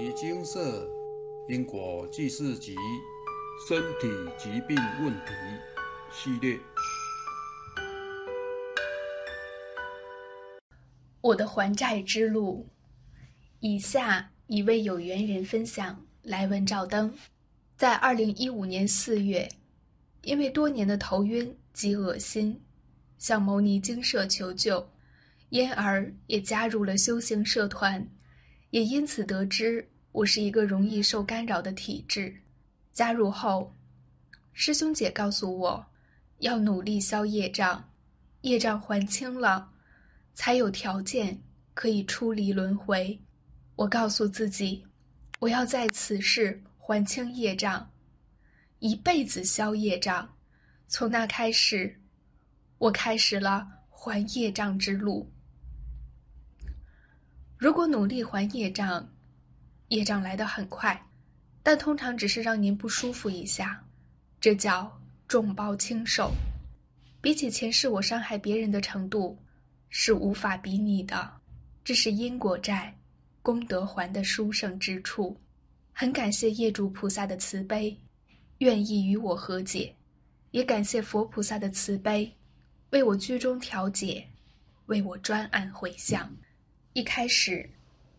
[0.00, 0.88] 遗精舍
[1.46, 2.74] 因果记事集
[3.68, 5.32] 身体疾病问题
[6.10, 6.58] 系列。
[11.20, 12.66] 我的还债之路。
[13.58, 17.12] 以下一位有缘人分享：来文照灯，
[17.76, 19.46] 在二零一五年四月，
[20.22, 22.58] 因为多年的头晕及恶心，
[23.18, 24.88] 向牟尼精舍求救，
[25.50, 28.08] 因而也加入了修行社团。
[28.70, 32.34] 也因此得知我是一个容易受干扰的体质。
[32.92, 33.74] 加入后，
[34.52, 35.86] 师兄姐告诉我，
[36.38, 37.88] 要努力消业障，
[38.42, 39.70] 业障还清了，
[40.34, 41.40] 才有条件
[41.74, 43.20] 可以出离轮回。
[43.76, 44.84] 我告诉自己，
[45.38, 47.90] 我要在此世还清业障，
[48.80, 50.36] 一辈子消业障。
[50.88, 52.00] 从那开始，
[52.78, 55.30] 我开始了还业障之路。
[57.60, 59.06] 如果努力还业障，
[59.88, 60.98] 业障来得很快，
[61.62, 63.84] 但通常只是让您不舒服一下，
[64.40, 64.90] 这叫
[65.28, 66.32] 重报轻受。
[67.20, 69.38] 比起前世我伤害别人的程度，
[69.90, 71.30] 是无法比拟的。
[71.84, 72.96] 这是因果债，
[73.42, 75.38] 功德还的殊胜之处。
[75.92, 77.94] 很感谢业主菩萨的慈悲，
[78.60, 79.94] 愿意与我和解，
[80.52, 82.34] 也感谢佛菩萨的慈悲，
[82.88, 84.26] 为我居中调解，
[84.86, 86.34] 为我专案回向。
[86.92, 87.70] 一开始，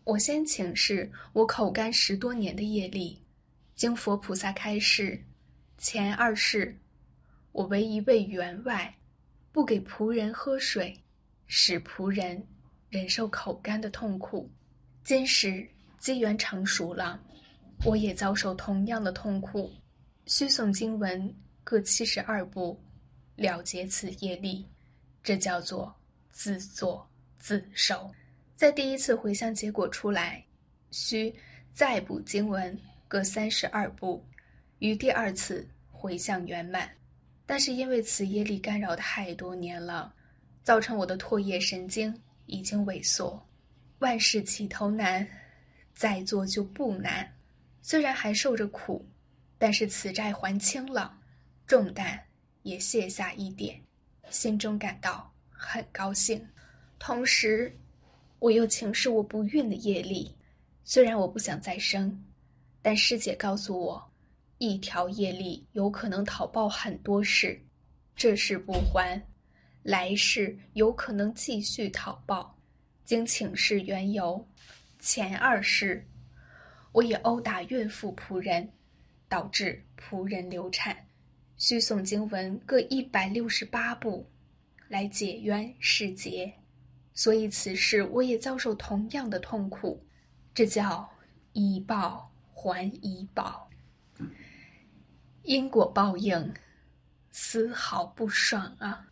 [0.02, 3.20] 我先请示我口干十多年的业力，
[3.76, 5.22] 经佛菩萨开示，
[5.76, 6.74] 前二世，
[7.52, 8.94] 我为一位员外，
[9.52, 10.98] 不给仆人喝水，
[11.46, 12.42] 使仆人
[12.88, 14.50] 忍受口干的痛苦。
[15.04, 17.22] 今时机缘成熟了，
[17.84, 19.70] 我也遭受同样的痛苦，
[20.24, 22.82] 需诵经文各七十二部，
[23.36, 24.66] 了结此业力，
[25.22, 25.94] 这叫做
[26.30, 27.06] 自作
[27.38, 28.10] 自受。
[28.56, 30.44] 在第一次回向结果出来，
[30.90, 31.34] 需
[31.72, 32.78] 再补经文
[33.08, 34.24] 各三十二部，
[34.78, 36.90] 于第二次回向圆满。
[37.44, 40.14] 但是因为此业力干扰太多年了，
[40.62, 42.14] 造成我的唾液神经
[42.46, 43.44] 已经萎缩。
[43.98, 45.26] 万事起头难，
[45.92, 47.30] 再做就不难。
[47.82, 49.04] 虽然还受着苦，
[49.58, 51.18] 但是此债还清了，
[51.66, 52.18] 重担
[52.62, 53.80] 也卸下一点，
[54.30, 56.46] 心中感到很高兴。
[56.98, 57.76] 同时，
[58.42, 60.34] 我又请示我不孕的业力，
[60.82, 62.24] 虽然我不想再生，
[62.82, 64.12] 但师姐告诉我，
[64.58, 67.56] 一条业力有可能讨报很多事，
[68.16, 69.22] 这事不还，
[69.84, 72.58] 来世有可能继续讨报。
[73.04, 74.44] 经请示缘由，
[74.98, 76.04] 前二世，
[76.90, 78.68] 我也殴打孕妇仆人，
[79.28, 80.96] 导致仆人流产，
[81.58, 84.28] 需诵经文各一百六十八部，
[84.88, 86.52] 来解冤释结。
[87.14, 90.02] 所以此事我也遭受同样的痛苦，
[90.54, 91.08] 这叫
[91.52, 93.68] 以报还以报，
[95.42, 96.54] 因果报应，
[97.30, 99.06] 丝毫不爽啊！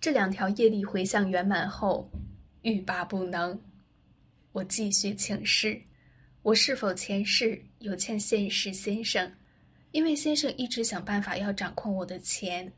[0.00, 2.10] 这两条业力回向圆满后，
[2.62, 3.58] 欲罢不能，
[4.52, 5.80] 我继续请示：
[6.42, 9.32] 我是否前世有欠现世先生？
[9.92, 12.70] 因为先生一直想办法要掌控我的钱，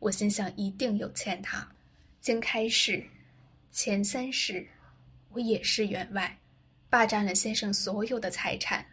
[0.00, 1.66] 我心想一定有欠他。
[2.20, 3.02] 经开始。
[3.74, 4.64] 前三世，
[5.30, 6.38] 我也是员外，
[6.88, 8.86] 霸占了先生所有的财产，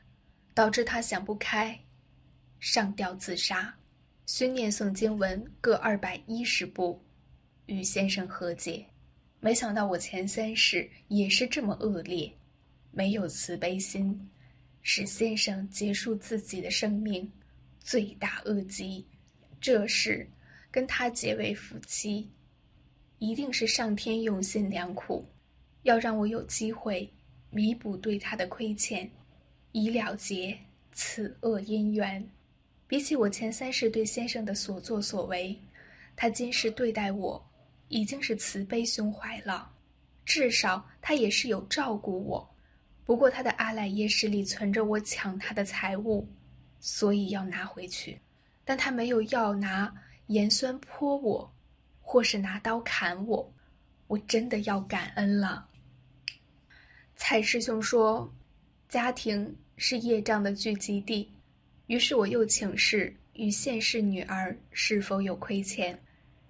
[0.56, 1.80] 导致他想不开，
[2.60, 3.72] 上吊自杀。
[4.26, 7.00] 需念诵经文各二百一十部，
[7.68, 8.84] 与先生和解。
[9.40, 12.34] 没想到我前三世也是这么恶劣，
[12.90, 14.32] 没有慈悲心，
[14.82, 17.32] 使先生结束自己的生命，
[17.82, 19.06] 罪大恶极。
[19.62, 20.28] 这事
[20.72, 22.28] 跟他结为夫妻。
[23.22, 25.24] 一定是上天用心良苦，
[25.84, 27.08] 要让我有机会
[27.52, 29.08] 弥补对他的亏欠，
[29.74, 30.58] 以了结
[30.92, 32.28] 此恶姻缘。
[32.88, 35.56] 比起我前三世对先生的所作所为，
[36.16, 37.40] 他今世对待我
[37.90, 39.72] 已经是慈悲胸怀了，
[40.26, 42.50] 至少他也是有照顾我。
[43.06, 46.28] 不过他的阿赖耶识里存着我抢他的财物，
[46.80, 48.20] 所以要拿回去，
[48.66, 49.94] 但他没有要拿
[50.26, 51.54] 盐酸泼我。
[52.12, 53.54] 或是拿刀砍我，
[54.08, 55.66] 我真的要感恩了。
[57.16, 58.30] 蔡师兄说，
[58.90, 61.32] 家庭是业障的聚集地，
[61.88, 65.98] 于是我又请示与现世女儿是否有亏欠，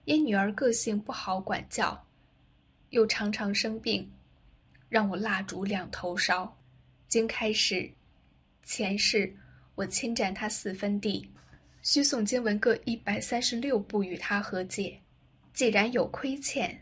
[0.06, 2.08] 因女儿个性不好管教，
[2.90, 4.12] 又常常生病，
[4.90, 6.58] 让我蜡烛两头烧。
[7.08, 7.88] 经开始，
[8.64, 9.32] 前世
[9.76, 11.30] 我侵占她四分地，
[11.84, 15.00] 需诵经文各一百三十六部与她和解。
[15.54, 16.80] 既然有亏欠，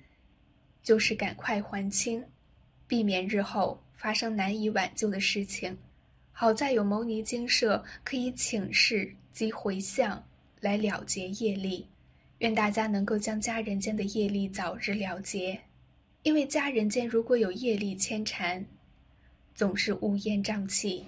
[0.84, 2.24] 就是赶快还清，
[2.88, 5.78] 避免日后发生难以挽救的事情。
[6.32, 10.24] 好在有牟尼精舍可以请示及回向
[10.62, 11.88] 来了结业力。
[12.38, 15.60] 愿大家能够将家人间的业力早日了结，
[16.24, 18.66] 因为家人间如果有业力牵缠，
[19.54, 21.06] 总是乌烟瘴气，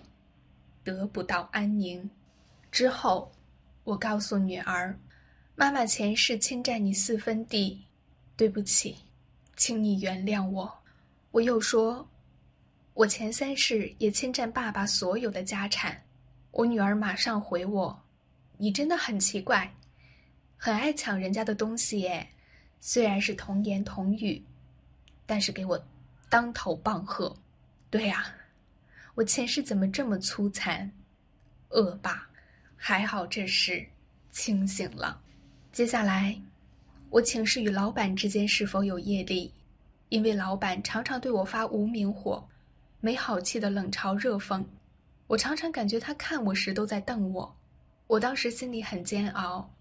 [0.84, 2.10] 得不到安宁。
[2.70, 3.32] 之后，
[3.86, 5.00] 我告诉女儿
[5.56, 7.86] ：“妈妈前世侵占你四分地，
[8.36, 8.98] 对不起，
[9.56, 10.72] 请你原谅我。”
[11.32, 12.08] 我又说
[12.94, 16.02] ：“我前三世也侵占爸爸所有的家产。”
[16.52, 18.02] 我女儿马上回我
[18.58, 19.74] ：“你真的很奇怪，
[20.58, 22.28] 很爱抢人家的东西耶。
[22.80, 24.44] 虽然是童言童语，
[25.26, 25.82] 但是给我
[26.30, 27.36] 当头棒喝。
[27.90, 28.34] 对呀。”
[29.14, 30.90] 我前世怎么这么粗残、
[31.70, 32.26] 恶霸？
[32.78, 33.86] 还好这时
[34.32, 35.22] 清醒了。
[35.72, 36.38] 接下来，
[37.10, 39.54] 我请示与老板之间是否有业力，
[40.10, 42.46] 因为老板常常对我发无名火，
[43.00, 44.62] 没好气的冷嘲热讽。
[45.28, 47.56] 我常常感觉他看我时都在瞪我。
[48.08, 49.74] 我当时心里很煎熬，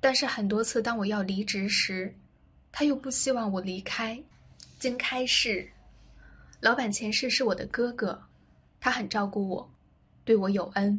[0.00, 2.14] 但是很多次当我要离职时，
[2.72, 4.18] 他又不希望我离开。
[4.78, 5.70] 经开示，
[6.60, 8.18] 老板前世是我的哥哥。
[8.80, 9.70] 他很照顾我，
[10.24, 10.98] 对我有恩，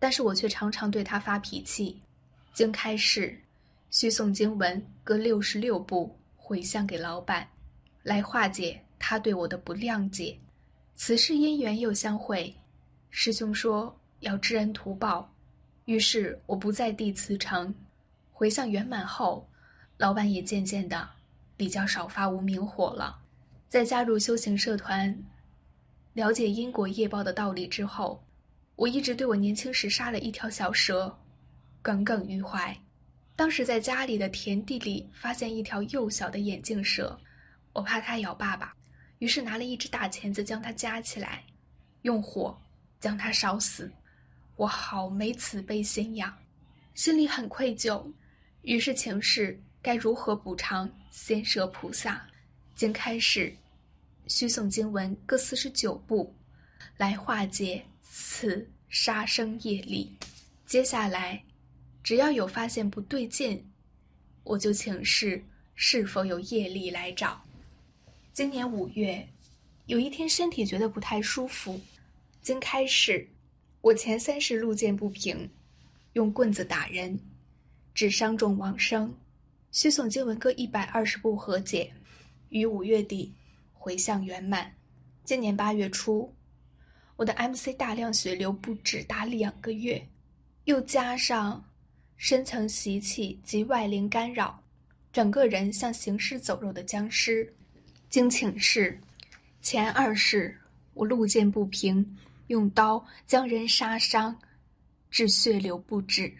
[0.00, 2.00] 但是我却常常对他发脾气。
[2.52, 3.40] 经开示，
[3.90, 7.48] 需诵经文各六十六部回向给老板，
[8.02, 10.38] 来化解他对我的不谅解。
[10.94, 12.54] 此事因缘又相会，
[13.10, 15.32] 师兄说要知恩图报，
[15.86, 17.74] 于是我不在地辞呈。
[18.30, 19.48] 回向圆满后，
[19.96, 21.08] 老板也渐渐的
[21.56, 23.18] 比较少发无名火了。
[23.68, 25.16] 在加入修行社团。
[26.14, 28.24] 了解因果业报的道理之后，
[28.74, 31.16] 我一直对我年轻时杀了一条小蛇
[31.80, 32.76] 耿耿于怀。
[33.38, 37.16] 当时在家里的田地里发现一条幼小的眼镜蛇，
[37.72, 38.74] 我怕它咬爸爸，
[39.20, 41.44] 于是拿了一只大钳子将它夹起来，
[42.02, 42.60] 用火
[42.98, 43.88] 将它烧死。
[44.56, 46.36] 我好没慈悲心呀，
[46.94, 48.12] 心里很愧疚，
[48.62, 52.26] 于是请示该如何补偿先舍菩萨，
[52.74, 53.54] 经开示。
[54.26, 56.34] 需诵经文各四十九部，
[56.96, 60.18] 来化解此杀生业力。
[60.66, 61.40] 接下来，
[62.08, 63.62] 只要有发现不对劲，
[64.42, 65.44] 我就请示
[65.74, 67.38] 是否有业力来找。
[68.32, 69.28] 今年五月，
[69.84, 71.78] 有一天身体觉得不太舒服，
[72.40, 73.28] 经开始，
[73.82, 75.50] 我前三世路见不平，
[76.14, 77.20] 用棍子打人，
[77.92, 79.14] 致伤重往生。
[79.70, 81.92] 需诵经文各一百二十部和解，
[82.48, 83.34] 于五月底。
[83.74, 84.74] 回向圆满。
[85.24, 86.34] 今年八月初，
[87.16, 90.08] 我的 MC 大量血流不止达两个月，
[90.64, 91.62] 又加上
[92.18, 94.60] 深层习气及外灵干扰，
[95.12, 97.50] 整个人像行尸走肉的僵尸。
[98.10, 99.00] 经请示，
[99.62, 100.58] 前二世
[100.94, 102.04] 我路见不平，
[102.48, 104.36] 用刀将人杀伤，
[105.10, 106.32] 致血流不止，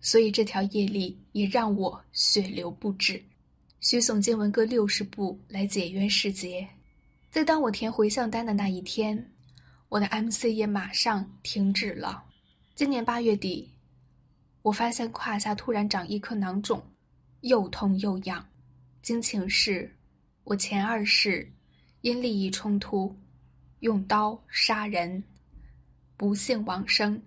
[0.00, 3.20] 所以这条业力也让我血流不止。
[3.80, 6.68] 需诵经文各六十部来解冤释结。
[7.30, 9.30] 在当我填回向单的那一天，
[9.88, 12.24] 我的 MC 也马上停止了。
[12.74, 13.73] 今年八月底，
[14.64, 16.82] 我发现胯下突然长一颗囊肿，
[17.42, 18.42] 又痛又痒。
[19.02, 19.94] 经请示，
[20.42, 21.52] 我前二世
[22.00, 23.14] 因利益冲突，
[23.80, 25.22] 用刀杀人，
[26.16, 27.22] 不幸往生，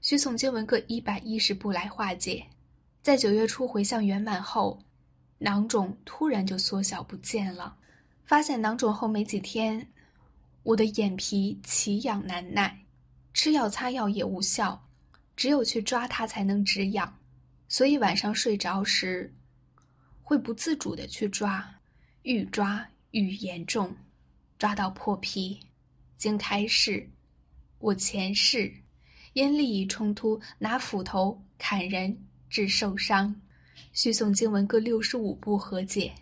[0.00, 2.42] 需诵经文各一百一十部来化解。
[3.02, 4.80] 在九月初回向圆满后，
[5.36, 7.76] 囊肿突然就缩小不见了。
[8.24, 9.86] 发现囊肿后没几天，
[10.62, 12.82] 我的眼皮奇痒难耐，
[13.34, 14.87] 吃药擦药也无效，
[15.38, 17.16] 只有去抓它才能止痒。
[17.68, 19.32] 所以晚上睡着时，
[20.20, 21.64] 会不自主的去抓，
[22.22, 23.96] 愈抓愈严重，
[24.58, 25.60] 抓到破皮。
[26.16, 27.08] 经开示，
[27.78, 28.72] 我前世
[29.34, 32.18] 因利益冲突拿斧头砍人
[32.50, 33.40] 致受伤，
[33.92, 36.12] 需诵经文各六十五部和解。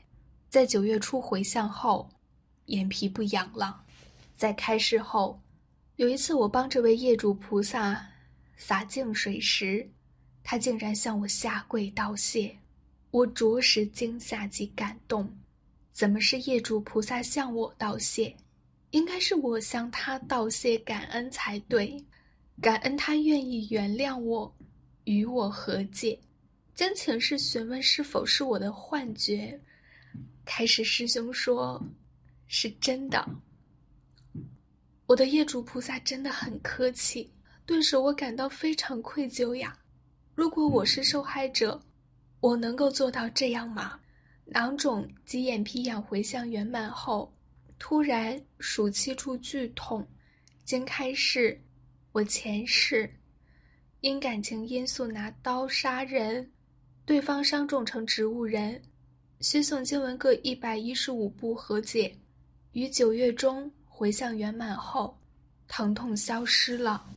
[0.50, 2.11] 在九月初回向后，
[2.66, 3.82] 眼皮不痒了。
[4.37, 5.40] 在开示后，
[5.94, 8.06] 有一次我帮这位业主菩萨
[8.56, 9.88] 洒净水时，
[10.42, 12.56] 他竟然向我下跪道谢，
[13.10, 15.32] 我着实惊吓及感动。
[15.92, 18.34] 怎么是业主菩萨向我道谢？
[18.90, 22.02] 应该是我向他道谢感恩才对，
[22.60, 24.54] 感恩他愿意原谅我，
[25.04, 26.18] 与我和解。
[26.75, 29.58] 将请示询问是否是我的幻觉。
[30.44, 31.82] 开始，师兄说
[32.46, 33.26] ：“是真的。”
[35.06, 37.30] 我的业主菩萨真的很客气，
[37.66, 39.76] 顿时我感到非常愧疚呀。
[40.37, 41.82] 如果我是受害者，
[42.38, 43.99] 我能够做到这样吗？
[44.44, 47.35] 囊肿及眼皮痒回向圆满后，
[47.76, 50.06] 突然数七处剧痛，
[50.64, 51.61] 经开示，
[52.12, 53.12] 我前世
[54.00, 56.49] 因感情因素拿刀杀人，
[57.04, 58.80] 对方伤重成植物人，
[59.40, 62.16] 需诵经文各一百一十五部和解。
[62.70, 65.18] 于九月中回向圆满后，
[65.66, 67.15] 疼痛消失了。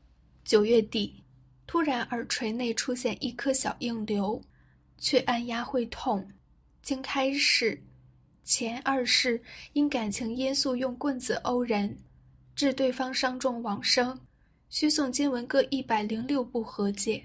[0.49, 1.23] 九月底，
[1.67, 4.41] 突然耳垂内出现一颗小硬瘤，
[4.97, 6.27] 却按压会痛。
[6.81, 7.79] 经开示，
[8.43, 9.39] 前二世
[9.73, 11.95] 因感情因素用棍子殴人，
[12.55, 14.19] 致对方伤重往生，
[14.71, 17.23] 需诵经文各一百零六部和解。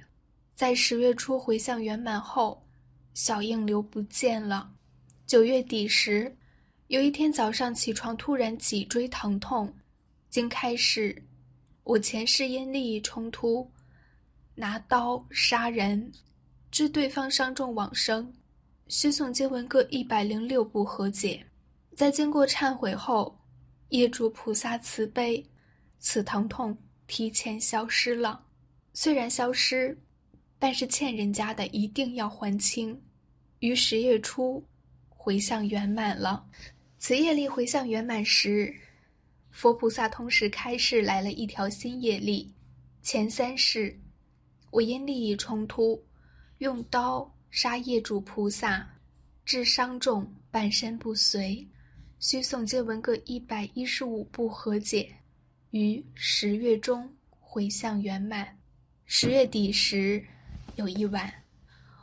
[0.54, 2.62] 在十月初回向圆满后，
[3.14, 4.70] 小硬瘤不见了。
[5.26, 6.36] 九月底时，
[6.88, 9.74] 有一天早上起床突然脊椎疼痛，
[10.28, 11.24] 经开示。
[11.84, 13.70] 我前世因利益冲突，
[14.54, 16.10] 拿刀杀人，
[16.70, 18.32] 致对方伤重往生，
[18.88, 21.46] 需诵经文各一百零六部和解。
[21.94, 23.38] 在经过忏悔后，
[23.90, 25.44] 业主菩萨慈悲，
[25.98, 26.76] 此疼痛
[27.06, 28.42] 提前消失了。
[28.94, 29.96] 虽然消失，
[30.58, 32.98] 但是欠人家的一定要还清。
[33.58, 34.64] 于十月初，
[35.10, 36.46] 回向圆满了。
[36.98, 38.74] 此业力回向圆满时。
[39.54, 42.52] 佛菩萨同时开示来了一条新业力，
[43.02, 43.96] 前三世，
[44.72, 46.04] 我因利益冲突，
[46.58, 48.84] 用刀杀业主菩萨，
[49.44, 51.64] 致伤重，半身不遂，
[52.18, 55.08] 需诵经文各一百一十五部和解，
[55.70, 57.08] 于十月中
[57.38, 58.58] 回向圆满。
[59.06, 60.22] 十月底时，
[60.74, 61.32] 有一晚，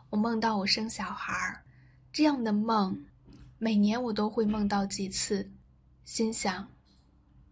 [0.10, 1.62] 我梦到我生小孩儿，
[2.14, 2.98] 这样的梦，
[3.58, 5.52] 每年我都会梦到几次，
[6.06, 6.66] 心想。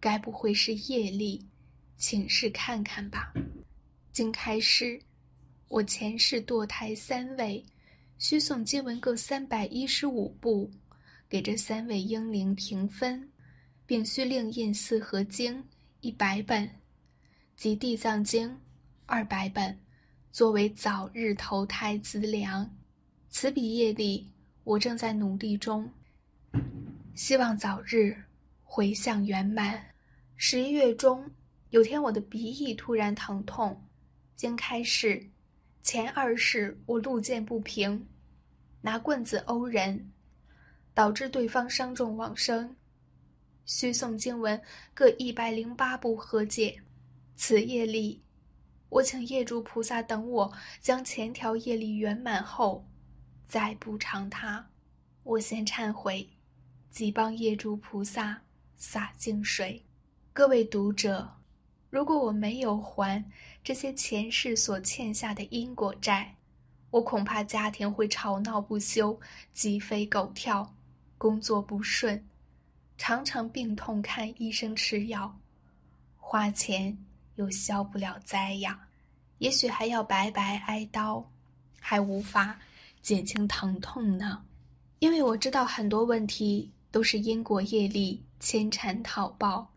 [0.00, 1.46] 该不会是业力，
[1.96, 3.32] 请示看看吧。
[4.12, 5.00] 经开示，
[5.68, 7.64] 我前世堕胎三位，
[8.18, 10.70] 需诵经文各三百一十五部，
[11.28, 13.30] 给这三位婴灵平分，
[13.86, 15.62] 并需另印四合经
[16.00, 16.68] 一百本，
[17.56, 18.58] 及地藏经
[19.06, 19.78] 二百本，
[20.32, 22.68] 作为早日投胎资粮。
[23.28, 24.28] 此笔业力，
[24.64, 25.88] 我正在努力中，
[27.14, 28.16] 希望早日
[28.64, 29.89] 回向圆满。
[30.42, 31.30] 十一月中，
[31.68, 33.86] 有天我的鼻翼突然疼痛，
[34.36, 35.28] 经开示，
[35.82, 38.08] 前二世我路见不平，
[38.80, 40.10] 拿棍子殴人，
[40.94, 42.74] 导致对方伤重往生，
[43.66, 44.58] 需诵经文
[44.94, 46.80] 各一百零八部和解。
[47.36, 48.24] 此业力，
[48.88, 52.88] 我请业主菩萨等我将前条业力圆满后，
[53.46, 54.70] 再补偿他。
[55.22, 56.26] 我先忏悔，
[56.88, 58.40] 即帮业主菩萨
[58.78, 59.84] 洒净水。
[60.32, 61.28] 各位读者，
[61.90, 63.22] 如果我没有还
[63.64, 66.36] 这些前世所欠下的因果债，
[66.90, 69.18] 我恐怕家庭会吵闹不休，
[69.52, 70.72] 鸡飞狗跳，
[71.18, 72.22] 工作不顺，
[72.96, 75.36] 常常病痛看医生吃药，
[76.16, 76.96] 花钱
[77.34, 78.86] 又消不了灾呀，
[79.38, 81.28] 也许还要白白挨刀，
[81.80, 82.56] 还无法
[83.02, 84.44] 减轻疼痛呢。
[85.00, 89.68] 因为我知道很多问题都是因果业力牵缠讨报。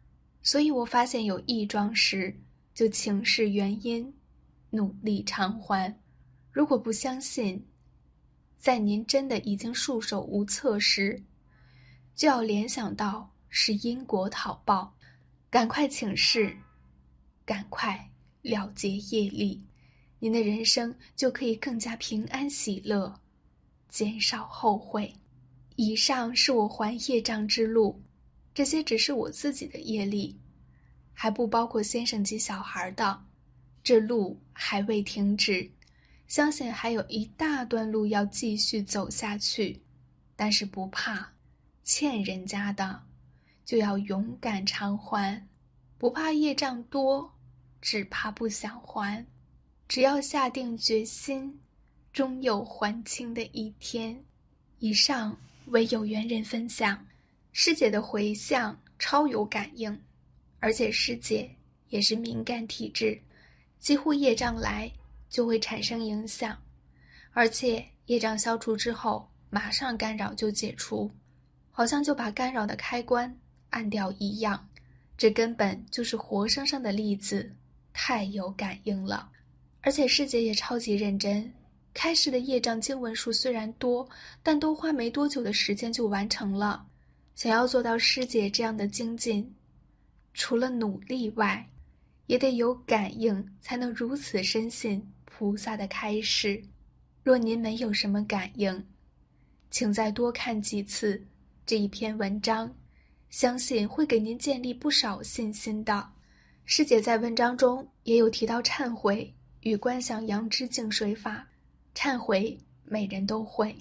[0.43, 2.37] 所以我发现有异状时，
[2.73, 4.13] 就请示原因，
[4.71, 5.97] 努力偿还。
[6.51, 7.65] 如果不相信，
[8.59, 11.23] 在您真的已经束手无策时，
[12.13, 14.93] 就要联想到是因果讨报，
[15.49, 16.57] 赶快请示，
[17.45, 19.63] 赶快了结业力，
[20.19, 23.19] 您的人生就可以更加平安喜乐，
[23.87, 25.13] 减少后悔。
[25.77, 28.01] 以上是我还业障之路。
[28.53, 30.37] 这些只是我自己的业力，
[31.13, 33.23] 还不包括先生及小孩的。
[33.83, 35.69] 这路还未停止，
[36.27, 39.81] 相信还有一大段路要继续走下去。
[40.35, 41.31] 但是不怕，
[41.83, 43.03] 欠人家的
[43.65, 45.47] 就要勇敢偿还，
[45.97, 47.33] 不怕业障多，
[47.81, 49.25] 只怕不想还。
[49.87, 51.59] 只要下定决心，
[52.11, 54.23] 终有还清的一天。
[54.79, 57.05] 以上为有缘人分享。
[57.53, 59.97] 师姐的回向超有感应，
[60.59, 61.49] 而且师姐
[61.89, 63.17] 也是敏感体质，
[63.79, 64.91] 几乎业障来
[65.29, 66.57] 就会产生影响，
[67.31, 71.09] 而且业障消除之后，马上干扰就解除，
[71.69, 73.33] 好像就把干扰的开关
[73.69, 74.67] 按掉一样。
[75.15, 77.55] 这根本就是活生生的例子，
[77.93, 79.29] 太有感应了。
[79.81, 81.53] 而且师姐也超级认真，
[81.93, 84.09] 开始的业障经文数虽然多，
[84.41, 86.87] 但都花没多久的时间就完成了。
[87.35, 89.53] 想要做到师姐这样的精进，
[90.33, 91.67] 除了努力外，
[92.27, 96.63] 也得有感应，才能如此深信菩萨的开示。
[97.23, 98.85] 若您没有什么感应，
[99.71, 101.21] 请再多看几次
[101.65, 102.73] 这一篇文章，
[103.29, 106.09] 相信会给您建立不少信心的。
[106.65, 111.47] 师姐在文章中也有提到忏悔与观想阳之净水法。
[111.95, 113.75] 忏悔每人都会，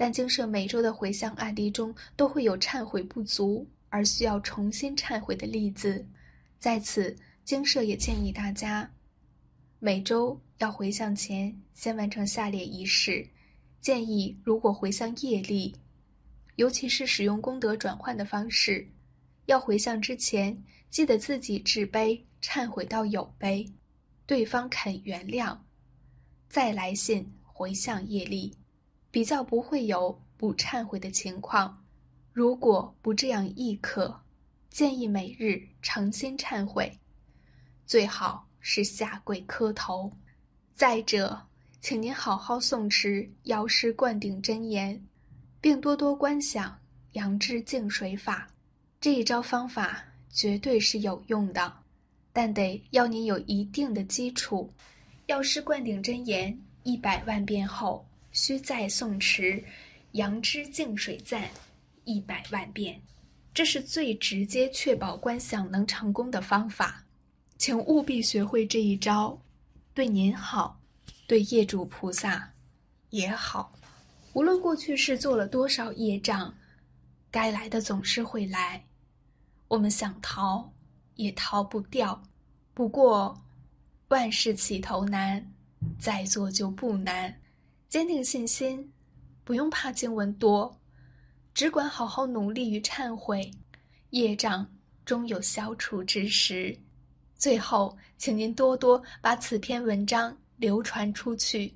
[0.00, 6.02] 但经社每周的回向案例中都会有忏悔不足而需要重新忏悔的例子。
[6.58, 7.14] 在此，
[7.44, 8.90] 经社也建议大家，
[9.78, 13.28] 每周要回向前先完成下列仪式。
[13.82, 15.76] 建议如果回向业力，
[16.56, 18.88] 尤其是使用功德转换的方式，
[19.44, 20.64] 要回向之前。
[20.88, 23.70] 记得自己置悲忏悔到有悲，
[24.24, 25.58] 对方肯原谅，
[26.48, 28.56] 再来信回向业力，
[29.10, 31.84] 比较不会有不忏悔的情况。
[32.32, 34.20] 如果不这样亦可，
[34.70, 36.98] 建议每日诚心忏悔，
[37.86, 40.12] 最好是下跪磕头。
[40.74, 41.46] 再者，
[41.80, 45.02] 请您好好诵持药师灌顶真言，
[45.60, 46.78] 并多多观想
[47.12, 48.48] 阳之净水法
[49.00, 50.04] 这一招方法。
[50.32, 51.72] 绝对是有用的，
[52.32, 54.72] 但得要你有一定的基础。
[55.26, 59.62] 药师灌顶真言一百万遍后，需再诵持
[60.12, 61.48] 阳之净水赞
[62.04, 63.00] 一百万遍，
[63.52, 67.04] 这是最直接确保观想能成功的方法。
[67.58, 69.38] 请务必学会这一招，
[69.92, 70.80] 对您好，
[71.26, 72.52] 对业主菩萨
[73.10, 73.72] 也好。
[74.32, 76.54] 无论过去是做了多少业障，
[77.30, 78.84] 该来的总是会来。
[79.68, 80.72] 我们想逃，
[81.16, 82.22] 也逃不掉。
[82.72, 83.40] 不过，
[84.08, 85.44] 万事起头难，
[85.98, 87.39] 再做就不难。
[87.90, 88.90] 坚定信心，
[89.44, 90.74] 不用怕经文多，
[91.52, 93.50] 只管好好努力与忏悔，
[94.10, 94.66] 业障
[95.04, 96.74] 终有消除之时。
[97.34, 101.74] 最后，请您多多把此篇文章流传出去。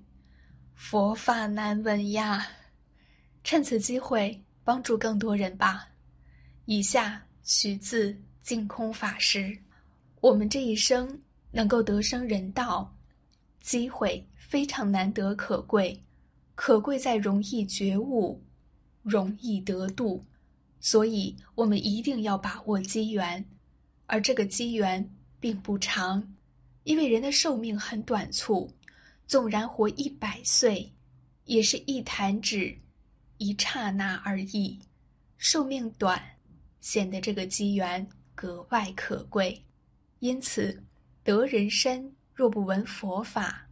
[0.74, 2.46] 佛法难闻呀，
[3.42, 5.86] 趁此机会帮助更多人吧。
[6.64, 7.20] 以下。
[7.46, 9.54] 取自净空法师。
[10.22, 11.06] 我们这一生
[11.50, 12.90] 能够得生人道，
[13.60, 16.00] 机会非常难得可贵，
[16.54, 18.40] 可贵在容易觉悟，
[19.02, 20.24] 容易得度，
[20.78, 23.44] 所以我们一定要把握机缘。
[24.06, 26.32] 而这个机缘并不长，
[26.84, 28.70] 因为人的寿命很短促，
[29.26, 30.92] 纵然活一百岁，
[31.46, 32.78] 也是一弹指，
[33.38, 34.78] 一刹那而已。
[35.36, 36.22] 寿命短。
[36.80, 39.60] 显得这个机缘格外可贵，
[40.20, 40.80] 因此
[41.24, 43.63] 得人身若不闻佛法，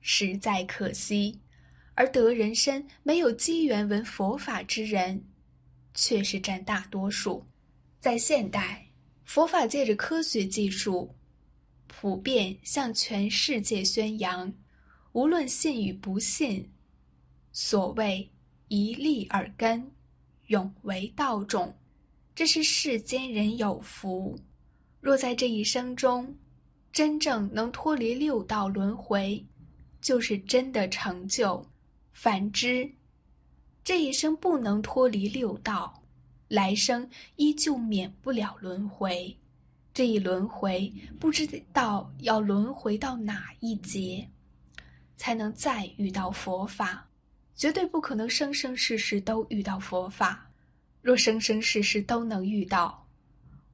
[0.00, 1.38] 实在可惜；
[1.94, 5.24] 而得人身没有机缘闻佛法之人，
[5.94, 7.46] 却是占大多数。
[7.98, 8.86] 在现代，
[9.24, 11.14] 佛法借着科学技术，
[11.86, 14.52] 普遍向全世界宣扬，
[15.12, 16.66] 无论信与不信，
[17.52, 18.30] 所谓
[18.68, 19.90] 一粒耳根，
[20.46, 21.76] 永为道种。
[22.34, 24.38] 这是世间人有福，
[25.00, 26.34] 若在这一生中，
[26.90, 29.44] 真正能脱离六道轮回，
[30.00, 31.64] 就是真的成就；
[32.12, 32.90] 反之，
[33.82, 36.02] 这一生不能脱离六道，
[36.48, 39.36] 来生依旧免不了轮回。
[39.92, 44.28] 这一轮回，不知道要轮回到哪一劫，
[45.16, 47.08] 才能再遇到佛法，
[47.54, 50.48] 绝对不可能生生世世都遇到佛法。
[51.02, 53.06] 若生生世世都能遇到，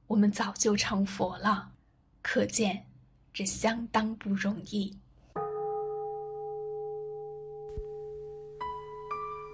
[0.07, 1.71] 我们早就成佛了。
[2.21, 2.87] 可见，
[3.31, 4.97] 这相当不容易。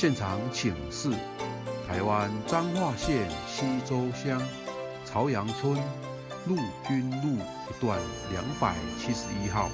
[0.00, 1.10] 现场请示
[1.86, 4.40] 台湾彰化县西周乡
[5.04, 5.74] 朝阳村
[6.46, 6.56] 陆
[6.88, 7.36] 军路
[7.68, 8.00] 一段
[8.32, 9.68] 两百七十一号。